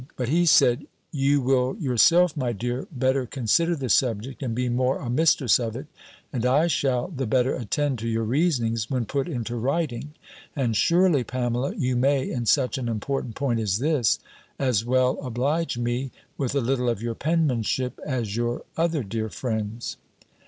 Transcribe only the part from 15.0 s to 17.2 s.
oblige me with a little of your